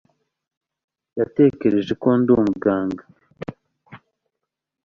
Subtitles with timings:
[1.19, 3.03] yatekereje ko ndi umuganga